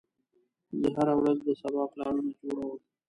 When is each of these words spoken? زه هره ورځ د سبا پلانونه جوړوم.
زه 0.79 0.87
هره 0.95 1.13
ورځ 1.19 1.37
د 1.47 1.49
سبا 1.61 1.83
پلانونه 1.93 2.31
جوړوم. 2.39 2.79